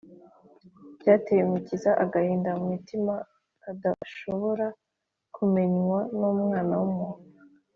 byateye 0.99 1.41
umukiza 1.43 1.91
agahinda 2.03 2.49
mu 2.59 2.65
mutima 2.73 3.13
kadashobora 3.63 4.67
kumenywa 5.35 5.99
n’umwana 6.17 6.73
w’umuntu 6.81 7.27